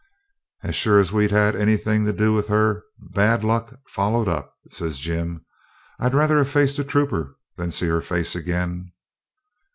'As 0.63 0.75
sure 0.75 0.97
as 0.99 1.13
we've 1.13 1.29
had 1.29 1.55
anything 1.55 2.05
to 2.05 2.11
do 2.11 2.33
with 2.33 2.47
her, 2.47 2.81
bad 3.13 3.43
luck's 3.43 3.75
followed 3.85 4.27
up,' 4.27 4.51
says 4.71 4.97
Jim; 4.97 5.45
'I'd 5.99 6.15
rather 6.15 6.39
have 6.39 6.49
faced 6.49 6.79
a 6.79 6.83
trooper 6.83 7.37
than 7.57 7.69
seen 7.69 7.89
her 7.89 8.01
face 8.01 8.35
again.' 8.35 8.93